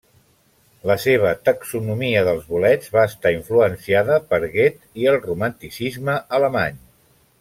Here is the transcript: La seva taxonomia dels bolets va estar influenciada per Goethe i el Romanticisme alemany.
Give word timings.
La 0.91 0.95
seva 1.01 1.33
taxonomia 1.49 2.23
dels 2.27 2.47
bolets 2.53 2.91
va 2.95 3.03
estar 3.11 3.33
influenciada 3.35 4.17
per 4.33 4.41
Goethe 4.47 4.91
i 5.03 5.07
el 5.13 5.21
Romanticisme 5.27 6.17
alemany. 6.41 6.83